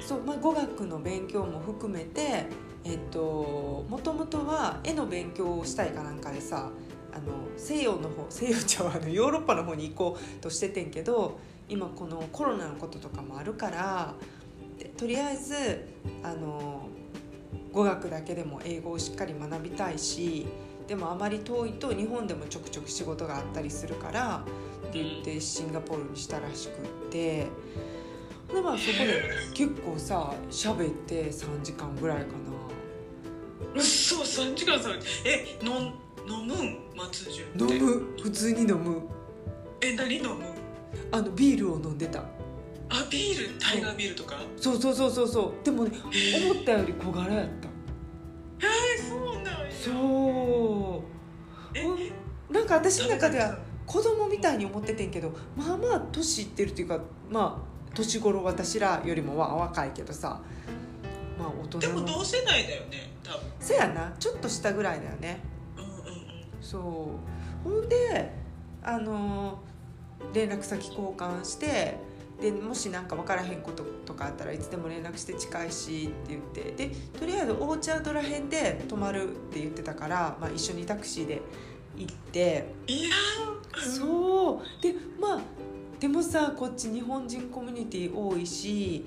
[0.00, 2.46] そう、まあ、語学の勉強も含めて
[2.84, 6.70] えっともともとは絵の勉強をしたいかなんかでさ
[7.12, 14.14] あの西洋の方西洋ちゃうあのヨーロッパの方に行こうとしててんけど今このコロナのこととかもあるから
[14.78, 15.86] でとりあえず
[16.22, 16.88] あの
[17.78, 20.46] 語学だけでも英語をしっかり学びたいし
[20.88, 24.42] でもあまり遠いと日本でもちょくちょく仕事があったりするから
[24.88, 27.46] って言ってシンガポールにしたらしくって。
[28.52, 29.22] でまあそこで
[29.54, 32.24] 結構さ喋って3時間ぐらいか
[33.76, 33.80] な。
[33.82, 34.90] そ3時間さ
[35.24, 35.74] え飲ん
[36.26, 37.46] 飲むん松潤
[37.78, 38.06] 飲む。
[38.22, 39.02] 普通に飲む。
[39.82, 40.44] え何飲む？
[41.12, 42.20] あのビールを飲んでた。
[42.88, 43.58] あビール？
[43.60, 44.36] タイガービールとか？
[44.56, 44.80] そう。
[44.80, 45.64] そうそうそうそう。
[45.64, 45.92] でもね
[46.50, 47.67] 思ったより小柄やった
[48.62, 49.50] えそうなんや。
[49.70, 51.02] そ
[52.50, 52.52] う。
[52.52, 60.40] なんか私の中では子供みたいに思っててんけどまあまあ年いってるっていうかまあ年頃私らよりもは若いけどさ
[61.38, 63.40] まあ大でも同世代だよね多分。
[63.60, 65.40] せやなちょっと下ぐらいだよね。
[65.76, 65.94] うんうんうん。
[66.60, 67.68] そう。
[67.68, 68.32] ほんで
[68.82, 69.60] あの
[70.32, 71.98] 連絡先交換して
[72.40, 76.88] でもし何か分からへんこととかあったらいつでも連絡して近いしって言って。
[76.88, 81.42] でとりあえずオーチャードらへんで泊まるって言ってたから、まあ、一緒にタクシーで
[81.96, 82.72] 行って。
[82.86, 84.82] いやーそう。
[84.82, 85.40] でまあ
[86.00, 89.04] でもさこっち日本人コミュニティ多いし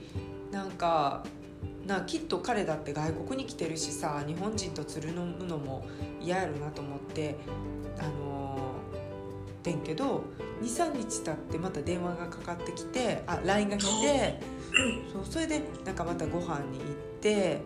[0.51, 1.23] なんか
[1.87, 5.85] なきっと彼だって外国に来てるしさ日本人とつるむのも
[6.19, 7.37] 嫌やろなと思って
[7.97, 10.23] あのーてんけど
[10.61, 14.39] 23日経ってまた電話がかかってきてあ LINE が来て
[15.13, 17.61] そうそれでなんかまたご飯に行って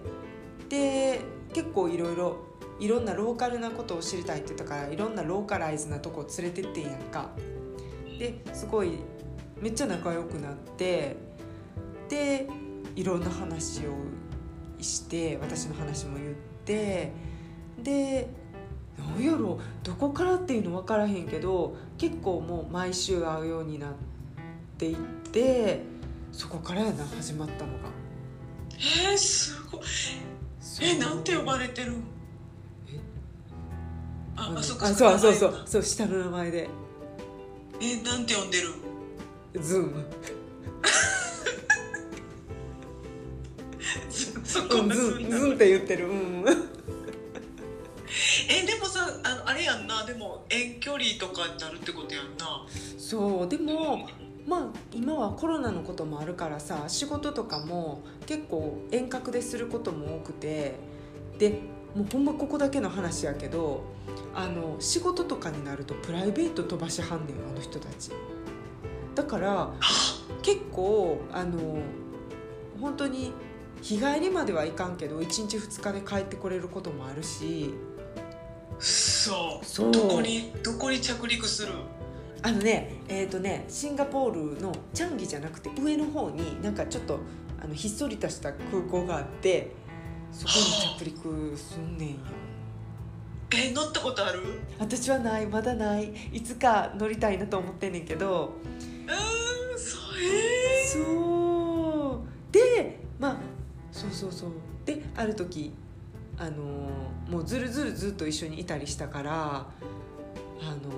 [0.69, 1.21] で
[1.53, 2.37] 結構いろいろ
[2.79, 7.29] いろんなローカルなことを知りたいって言ったからいろんなローカライズなとこ連れてってんやんか。
[8.19, 8.99] ですごい
[9.61, 11.15] めっちゃ仲良くなって
[12.09, 12.47] で
[12.95, 13.91] いろんな話を
[14.81, 16.33] して私の話も言っ
[16.65, 17.11] て
[17.81, 18.29] で
[18.97, 23.91] なんやろどこからっていうの分からへんけど結構もう毎週会うようになっ
[24.77, 24.95] ていっ
[25.31, 25.81] て
[26.31, 27.89] そこからやな始まったのが。
[28.77, 29.81] えー、すごい。
[30.81, 31.91] えなんて呼ばれてる？
[31.93, 32.99] んえ？
[34.35, 36.69] あうんあそっかあそうそうそうそう下の名前で。
[37.81, 38.69] えなんて呼んでる？
[39.61, 40.05] んズーム
[44.09, 46.09] ズンズって言ってる。
[46.09, 46.43] うん
[49.65, 50.05] やんな。
[50.05, 52.65] でも遠距離とかになるってことやんな。
[52.97, 53.47] そう。
[53.49, 54.07] でも
[54.47, 60.75] まあ今はコロナのこともあるからさ仕事とかも結構遠隔ですることも多くて。
[61.37, 61.61] で
[61.95, 63.83] もうほんまここだけの話やけど
[64.33, 68.11] あの仕事とかになるとプライベート飛ばしはんねんあの人たち。
[69.15, 69.73] だから
[70.41, 71.79] 結構あの
[72.81, 73.31] 本当に
[73.81, 77.73] 日帰りまではいかんけど1日2日で帰ってこれることもあるし。
[78.79, 79.65] そう。
[79.65, 79.91] そう。
[79.91, 81.73] どこにどこに着陸する？
[82.41, 87.19] あのねえっ、とねシンガポールのチャンギじゃなくて上の方になんかちょっと
[87.63, 89.71] あのひっそりとした空港があって
[90.31, 92.15] そこに着陸すんねんよ。
[93.55, 94.41] え乗ったことある？
[94.77, 95.47] 私はない。
[95.47, 96.13] まだない。
[96.33, 98.53] いつか乗りたいなと思ってんねんけど。
[99.07, 100.01] うーんそう。
[100.21, 102.51] えそう。
[102.51, 103.37] でまあ
[103.91, 104.49] そうそうそう。
[104.85, 105.73] である時
[106.37, 109.65] あのーもうずるずるずっと一緒にいたりしたからあ
[110.65, 110.91] の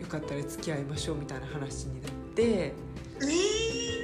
[0.00, 2.42] よかったら付き合いましょうみたいな話になって。
[2.42, 2.72] ー、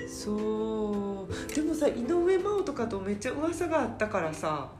[0.05, 1.55] えそう。
[1.55, 4.70] でもさ井上真央とかとめっちゃ噂があったからさ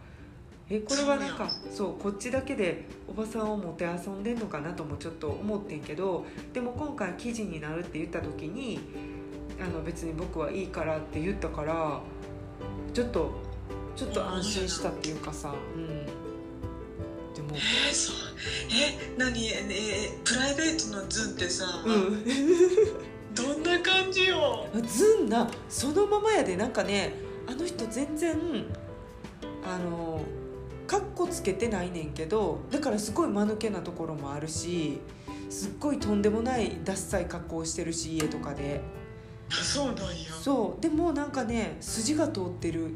[0.69, 8.79] えこれはなんかそうこっちだけでおばさんをもてあそんでんのかなともちょっと思ってんけどでも今回記事になるって言った時に
[9.61, 12.01] あの別に僕はいいからって言ったから
[12.92, 13.31] ちょっと
[13.96, 15.55] ちょっと安心したっていうかさ。
[15.74, 16.07] うん。
[16.07, 17.55] でも。
[17.55, 18.16] えー、そう。
[18.72, 19.46] え何？
[19.46, 22.24] ええプライベートのズンってさ、うん。
[23.35, 24.66] どんな感じよ？
[24.87, 27.14] ずんなそのままやでなんかね
[27.46, 28.37] あの人全然
[29.64, 30.22] あの
[30.87, 35.00] かっこつけてないねんけどだからすごい間抜けなところもあるし
[35.48, 38.81] すっごいとんでもないダッサい格好をしてるし家とかで
[39.51, 40.05] そうなんや。
[40.43, 40.83] そう。
[40.83, 42.95] でもなんかね筋が通ってる。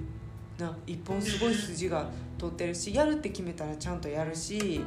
[0.57, 4.81] な一本すごい筋が通ってるしやるって決めたらちゃんとやるし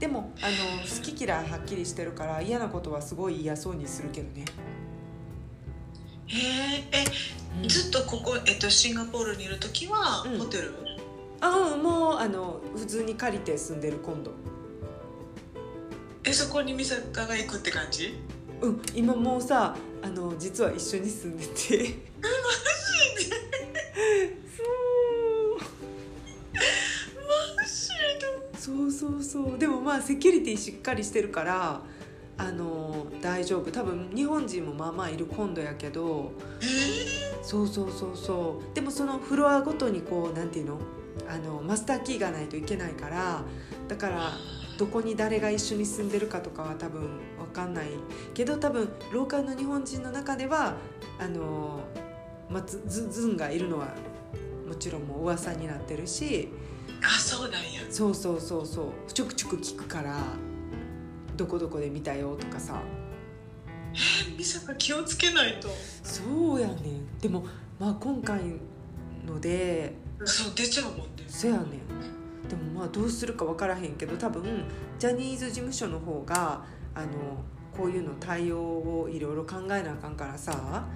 [0.00, 4.44] でもあの好き嫌いはっきりしてるから嫌なことはすごい嫌そうにするけどね、
[6.26, 7.04] へえ。
[7.62, 10.38] えずっとここ、えっと、シンガポールにいる時はうん。
[10.40, 10.74] ホテル、
[11.40, 14.32] あうんもうあの普通に借りて住んでる今度
[16.24, 18.18] えそこに美坂が行くって感じ？
[18.62, 21.52] うん今もうさあの実は一緒に住んでて。
[22.20, 23.36] マジで。
[28.58, 29.58] そうそうそう。
[29.58, 31.80] でもまあセキュリティしっかりしてるから
[32.36, 33.70] あの大丈夫。
[33.70, 36.32] 多分日本人もまあまあいる今度やけど。
[36.60, 36.64] え
[37.42, 38.74] そうそうそうそう。
[38.74, 40.78] でもそのフロアごとにこうなんていうの？
[41.28, 43.42] あのマスターキーがないといけないから。
[43.88, 44.32] だから
[44.80, 47.02] どこに誰が一緒に住んでるかとかは多分
[47.38, 47.88] 分かんない
[48.32, 50.74] けど多分ローカルの日本人の中では
[51.18, 51.80] あの、
[52.48, 53.88] まあ、ズズズンがいるのは
[54.66, 56.48] もちろんもう噂になってるし。
[57.02, 57.82] あそうなんや。
[57.90, 59.12] そうそうそうそう。
[59.12, 60.16] ちょくちょく聞くから
[61.36, 62.80] どこどこで見たよとかさ。
[63.92, 65.68] え美坂気をつけないと。
[66.02, 67.18] そうやねん。
[67.18, 67.44] でも
[67.78, 68.40] まあ今回
[69.26, 69.92] ので
[70.24, 71.04] そう出ちゃうもんね。
[71.28, 74.64] そやねんでもまあどうするか分からへんけど多分
[74.98, 77.08] ジャニーズ事務所の方があの
[77.76, 80.86] こういうの対応をいろいろ考えなあかんからさ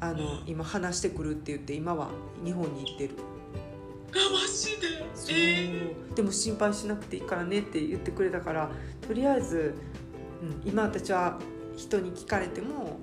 [0.00, 2.08] あの今話してくるって言って今は
[2.44, 3.14] 日本に行ってる。
[4.10, 5.34] あマジで？
[5.34, 8.70] えでも心配しなくていいからねって言ってくれたから
[9.06, 9.74] とりあえず、
[10.42, 11.38] うん、今私は
[11.76, 12.98] 人に聞かれても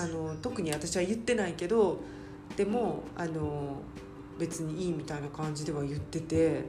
[0.00, 2.00] あの特に私は言ってないけど
[2.56, 3.80] でもあの
[4.38, 6.36] 別にいいみたいな感じでは言ってて。
[6.36, 6.64] ー、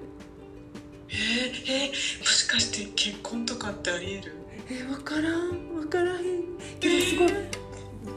[1.10, 4.34] えー、えーもしかして結婚とかってありえる？
[4.69, 6.43] え分からん分からへん。
[6.80, 7.30] けどすごい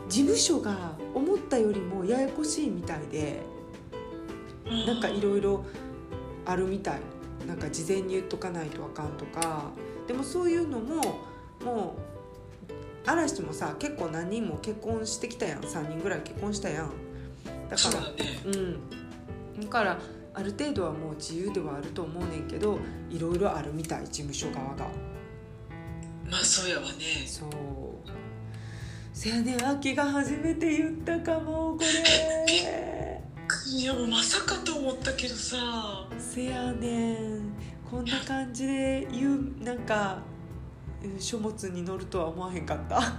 [0.08, 3.40] 事務所が思ったよりもややこしいみたいで。
[4.86, 5.64] なんかいろいろ
[6.44, 7.00] あるみたい。
[7.46, 9.70] なんか事前に言っとかないとあかんとか。
[10.08, 11.20] でもそういうのも
[11.64, 11.96] も
[12.68, 15.60] う嵐もさ結構何人も結婚してきたやん。
[15.60, 16.90] 3人ぐらい結婚したやん。
[17.68, 18.40] だからそうだね。
[18.46, 18.80] うん
[19.60, 19.98] だから
[20.34, 22.78] ある程度はもう自由ではあると思うねんけど
[23.10, 24.86] いろいろあるみたい事務所側が。
[26.30, 27.26] まあそうやわね。
[27.26, 27.50] そう。
[29.12, 33.32] せやねん秋が初めて言ったかもこれ。
[33.68, 36.06] いやもうまさかと思ったけどさ。
[36.18, 37.52] せやねん。
[37.90, 40.18] こんな感じで言うなんか
[41.02, 43.14] うん書物に載るとは思わへんかった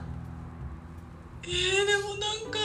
[1.47, 2.19] えー、でもなん
[2.51, 2.59] か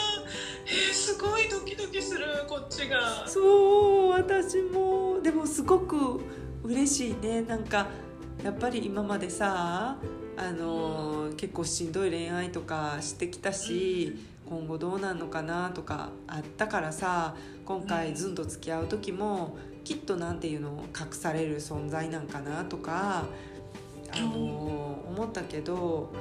[0.66, 3.26] えー、すごいドキドキするこっちが。
[3.28, 5.20] そう私も。
[5.22, 6.20] でもすごく
[6.64, 7.42] 嬉しいね。
[7.42, 7.88] なんか
[8.42, 9.96] やっぱり今までさ
[10.36, 14.18] あの結構しんどい恋愛とかしてきたし
[14.48, 23.24] 今後どうなんのかなとかあったからさ今回ずんと付き合う時もきっとなんていうの隠される存在なんかなとか
[24.14, 26.12] あの思ったけど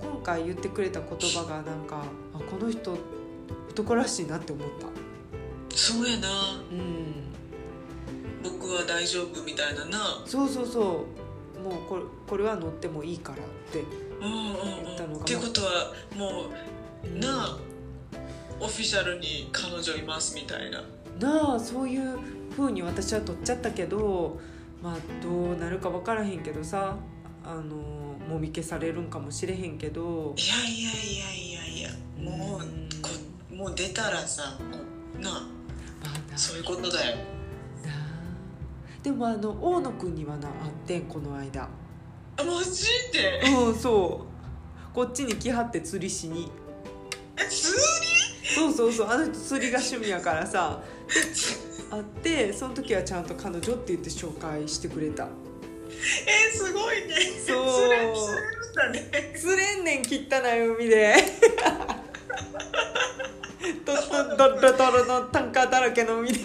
[0.00, 2.04] 今回言ってくれた言葉がなんか
[2.34, 2.96] あこの人
[3.70, 5.76] 男らしいなって思った。
[5.76, 6.28] そうやな。
[6.70, 7.26] うん。
[8.42, 10.22] 僕は大丈夫みたいなな。
[10.24, 11.04] そうそうそ
[11.58, 11.60] う。
[11.60, 13.40] もうこれこれは乗ってもいいからっ
[13.72, 13.80] て、
[14.20, 14.84] うんうんうん。
[14.84, 15.18] 言ったのかな。
[15.18, 16.46] ってことはも
[17.04, 17.58] うんうなあ
[18.60, 20.82] オフィシャルに彼女いますみたいな。
[21.20, 22.18] なあそういう
[22.56, 24.38] 風に私は取っちゃったけど
[24.82, 26.96] まあどうなるか分からへんけどさ
[27.44, 30.34] あのもみ消されるんかもしれへんけど。
[30.36, 33.10] いやいやいやいやいやもううんこ
[33.54, 34.58] もう出たらさ
[35.20, 37.16] なあまあなそういうことだよ。
[37.16, 37.22] な
[37.92, 37.94] あ。
[39.02, 40.54] でもあの大野くんにはなあっ
[40.86, 41.68] てんこの間。
[42.38, 43.40] あマジで？
[43.48, 44.26] うんそ
[44.92, 44.94] う。
[44.94, 46.50] こっちに来はって釣りしに。
[47.36, 47.74] え釣
[48.54, 50.82] そうそうそうあの人釣りが趣味やからさ。
[51.06, 51.14] で
[51.88, 55.28] 会ってその時はちゃんと彼女って言って紹介してくれた
[55.96, 57.14] りえすごいね。
[57.46, 57.66] そう。
[57.74, 58.12] 釣れん
[58.74, 59.00] だね。
[59.80, 60.12] んねん汚
[60.54, 61.14] い海で。
[63.84, 66.38] ドッドッドッドロのタンカーだらけの海で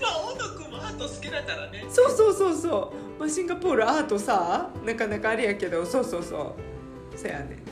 [0.00, 6.56] まあ小野くんもアート好きだからねそうそうそうそう、まあ、シンガポールアートさなかなかあれやけどそうそうそ
[7.16, 7.63] うそやね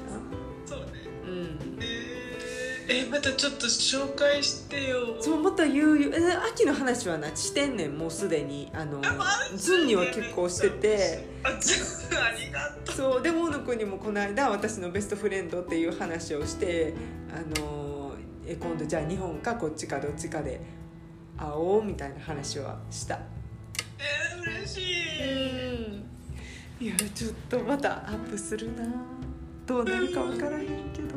[2.92, 5.16] えまたちょっと紹介してよ。
[5.20, 8.70] そうまた言うよえ秋の話はなしてんねんもうすでに。
[8.74, 9.00] あの
[9.56, 11.28] ズンには結構してて。
[11.42, 11.74] あず
[12.16, 12.96] ありがとう。
[12.96, 16.94] そうでも小野くんにもこの間私のベストフレンドっていう話をして
[17.30, 18.14] あの
[18.46, 20.60] え今度じゃあ日本かこっちかどっちかで
[21.38, 23.20] 会おうみたいな話はした。
[23.98, 24.80] えー、嬉し
[26.80, 28.84] い、いやちょっとまたアップするな。
[29.64, 31.14] どうなるか分からへんけど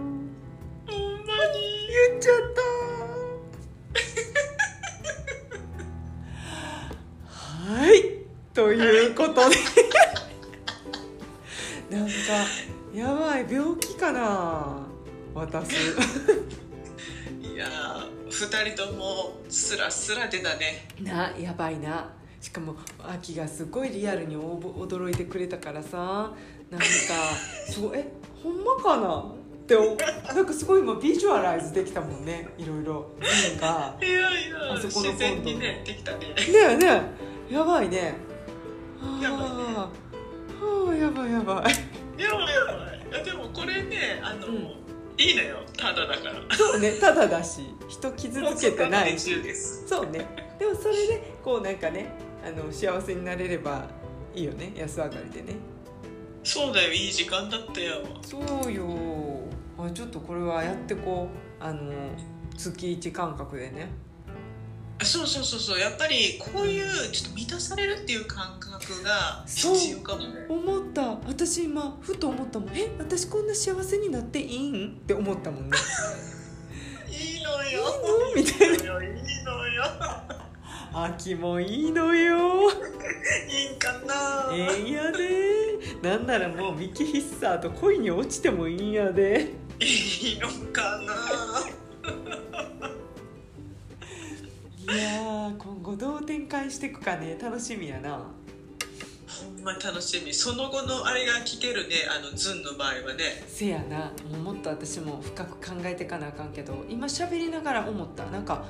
[1.53, 2.61] 言っちゃった。
[7.73, 8.03] はい。
[8.53, 9.55] ということで。
[11.97, 12.13] なんか
[12.93, 13.45] やばい。
[13.49, 14.85] 病気かな。
[15.33, 15.73] 私。
[17.41, 20.87] いやー2人ともスラスラ出たね。
[21.01, 22.09] なやばいな。
[22.41, 26.31] しかも秋がすごいリアルに驚いてくれたからさ。
[26.69, 26.85] なんか
[27.69, 29.25] すごいえほんまかな？
[29.65, 29.97] ってお
[30.35, 32.47] なんかすごい今ビジュアライズできたもんね。
[32.57, 33.09] いろいろ。
[33.19, 36.27] なんかいやいやあそこの自然にねできたね。
[36.27, 37.01] ねえね
[37.49, 37.53] え。
[37.53, 38.13] やばいね。
[39.19, 39.45] やばいね。
[39.73, 39.89] は
[40.61, 40.65] あ。
[40.65, 42.21] はあやばいやばい。
[42.21, 42.65] やばいや
[43.11, 43.23] ばい。
[43.25, 44.55] でもこれねあの、うん。
[45.17, 45.57] いいのよ。
[45.75, 46.55] ただだから。
[46.55, 46.99] そうね。
[46.99, 47.61] ただだし。
[47.87, 49.35] 人傷つけてないし。
[49.87, 50.27] そうね。
[50.59, 52.11] でもそれでこうなんかね
[52.45, 53.87] あの幸せになれれば
[54.35, 54.73] いいよね。
[54.75, 55.57] 安上がりでね。
[56.43, 56.93] そうだよ。
[56.93, 58.03] いい時間だったよ。
[58.21, 58.37] そ
[58.69, 58.85] うよ
[59.85, 61.29] あちょっとこれはやってこ
[61.59, 61.91] うあの
[62.57, 63.89] 月1感覚でね。
[65.03, 65.79] そうそうそうそう。
[65.79, 70.45] やっぱりこういうちょっと満たされるっていう感覚が必要かもね。
[70.47, 71.01] 思った。
[71.27, 72.69] 私今ふと思ったもん。
[72.69, 74.87] え私こんな幸せになっていいん？
[74.87, 75.77] って思ったもんね。
[77.11, 77.83] いいのよ。
[78.35, 78.41] いいの？
[78.41, 79.83] みたいいいいいのよ。
[80.93, 82.71] 秋もいいのよ。
[82.71, 84.49] いいんかな。
[84.53, 85.55] ええんやで。
[86.01, 91.13] なんならもうミキヒッサーと恋に落ちてもいいんやでいいのかな？
[94.93, 97.37] いやー今後どう展開していくかね。
[97.41, 98.11] 楽しみやな。
[98.11, 98.17] ほ
[99.61, 100.33] んまに楽しみ。
[100.33, 101.95] その後のあれが聞けるね。
[102.09, 103.43] あのズンの場合はね。
[103.47, 104.11] せやな。
[104.31, 106.85] もうもっと私も深く考えていかなあかんけど。
[106.87, 108.25] 今喋りながら思った。
[108.25, 108.65] なんか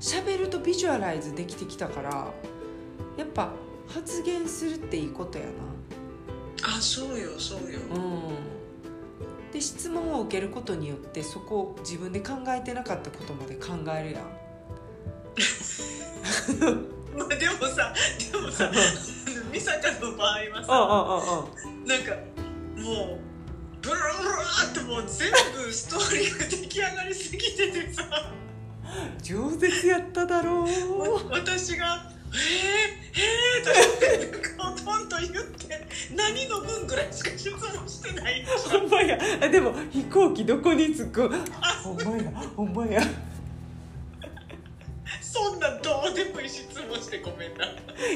[0.00, 2.30] 喋るとビジュアライズできてきたから
[3.16, 3.52] やっぱ
[3.88, 5.46] 発言するっていいことや
[6.62, 7.78] あそうよそうよ。
[7.90, 8.22] なうん
[9.54, 14.22] で質問を受けることによってそこを自分で考えてなかったことまで考えるやん。
[17.16, 17.94] まあでもさ
[18.32, 18.68] でもさ
[19.52, 20.66] 美坂の場合はさ
[21.86, 22.16] なんか
[22.76, 23.20] もう
[23.80, 25.36] ブルーブルーってもう全部
[25.72, 28.02] ストーリーが出来上がりすぎててさ。
[29.22, 30.66] 饒舌やっただろう。
[31.30, 38.44] 私が「えー、えー」とかほとんど言って何の分ぐらいしか質問してない。
[38.44, 39.18] ほんまや。
[39.40, 41.28] あでも飛行機どこに着く？
[41.82, 43.02] ほんまやほんまや。
[45.20, 47.66] そんなどうでもいい質問してごめんな。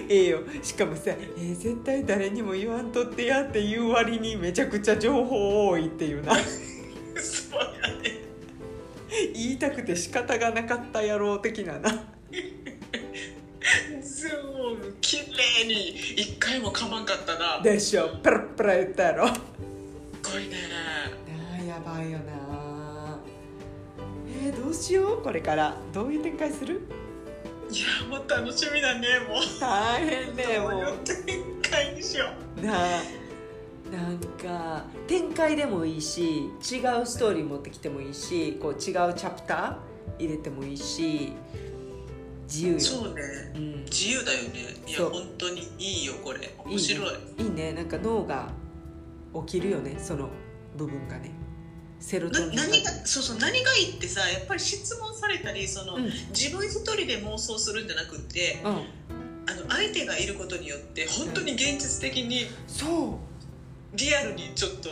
[0.09, 0.41] ええよ。
[0.63, 6.35] しかもさ、えー絶対誰にも言わんとってやって言う割にめちゃくちゃ情報多いっていうな。
[7.19, 8.21] そうやね。
[9.35, 11.91] 言いたくて仕方がなかったやろう的なな
[14.21, 14.31] 全
[14.77, 15.19] 部綺
[15.63, 17.61] 麗に一回も噛まんかったな。
[17.63, 18.09] でしょ。
[18.21, 19.27] ペラペラ言ったやろ。
[19.27, 19.41] あす
[20.33, 20.57] ごいね。
[21.61, 23.21] ーやばいよな。
[24.45, 25.23] えーどうしよう？
[25.23, 25.77] これから。
[25.93, 26.83] どういう展開する？
[27.71, 29.61] いやもう楽しみだねもう。
[29.61, 31.17] 大変ねもどういうう展
[31.71, 32.27] 開にしよ
[32.61, 32.61] う。
[32.67, 33.03] なあ。
[33.93, 41.33] なんか展開でもいいし違うストーリー持ってきてもいいしこう違うチャプター入れてもいいし
[42.49, 42.81] 自由よ。
[42.81, 43.23] そうね。
[43.55, 44.75] うん、自由だよね。
[44.87, 46.55] いや本当にいいよこれ。
[46.65, 47.15] 面白い。
[47.39, 47.73] いいね。
[47.73, 48.51] なんか脳が
[49.47, 49.97] 起きるよね。
[49.99, 50.31] その
[50.77, 51.31] 部分がね。
[52.01, 56.05] セロトなニン何がそうそう何がいいってさやっぱり質問されたりその、うん。
[56.31, 58.71] 自分一人で妄想するんじゃなくってうん。
[58.71, 63.19] あの相手がいることによって本当に現実的にそ
[63.95, 63.97] う。
[63.97, 64.91] リアルにちょっと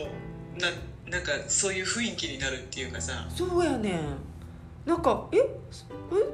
[0.59, 0.69] な
[1.09, 3.27] なんかそういう雰囲気になるっていうかさ。
[3.33, 4.26] そうやねん
[4.87, 5.37] なんかえ？
[5.37, 5.47] え？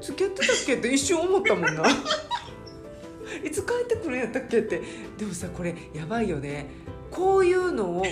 [0.02, 0.76] 付き合ってたっけ？
[0.76, 1.84] って一瞬思ったもんな。
[3.44, 4.82] いつ帰ってくるんやったっけって。
[5.18, 6.68] でもさこれやばいよね。
[7.10, 8.04] こういうのを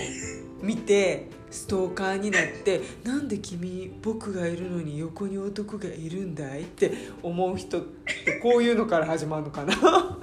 [0.60, 7.84] 見てストーカーになって「なんで君僕がいるのに横に男がいるんだい?」って思う人っ
[8.24, 9.74] てこういうのから始まるのかな。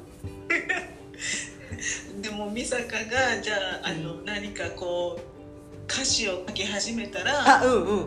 [2.22, 8.06] でも美坂がじゃああの、何かこう歌詞を書き始めたらあうんうん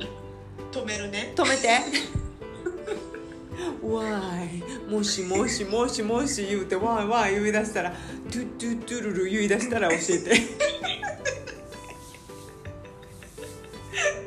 [0.70, 1.32] 止めるね。
[1.34, 1.68] 止めて。
[3.82, 4.62] わーい。
[4.90, 10.07] もしもしもしもし言うてわーいわーい言い出したらトゥットゥットゥルル言い出したら教えて。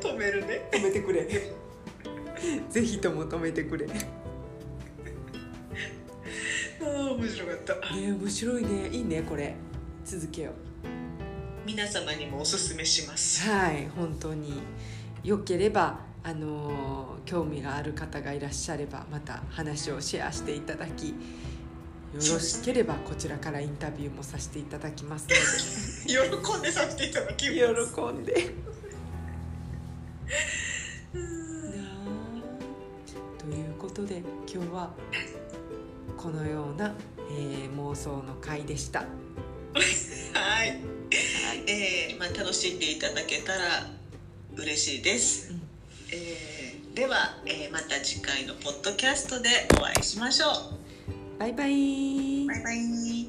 [0.00, 0.68] 止めるね。
[0.72, 1.26] 止めてくれ。
[2.70, 3.86] ぜひとも止めてくれ。
[3.86, 4.08] ね
[6.80, 7.74] あー面白かった。
[7.94, 8.88] 面白いね。
[8.88, 9.54] いいねこれ。
[10.04, 10.52] 続けよ
[11.66, 13.48] 皆様にもおすすめします。
[13.48, 14.60] うはい本当に。
[15.24, 16.76] よければあのー
[17.24, 21.14] 興味がある方がいらっしゃればまた話をシェアしていただきよ
[22.14, 25.36] ろしければこちらからインタビューもさせていただきますので。
[26.06, 26.18] 喜
[26.58, 27.94] んでさせていただきます。
[27.94, 28.32] 喜んで。
[28.32, 28.38] と
[33.46, 34.22] いうことで
[34.52, 34.90] 今日は
[36.16, 36.92] このような、
[37.30, 39.00] えー妄想の回でした。
[39.00, 39.08] はい、
[40.32, 40.80] はい。
[41.66, 43.90] えーまあ、楽しんでいただけたら
[44.56, 45.65] 嬉しいです、うん
[46.12, 49.48] えーでは、えーまた次回のポッドキャストで
[49.78, 50.50] お会いしましょう。
[51.38, 52.46] バイバイ。
[52.46, 53.25] バイバイ